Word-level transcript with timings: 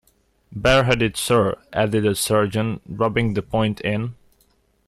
"Bareheaded, 0.51 1.15
sir," 1.15 1.59
added 1.73 2.05
the 2.05 2.15
sergeant, 2.15 2.81
rubbing 2.89 3.35
the 3.35 3.43
point 3.43 3.79
in. 3.81 4.15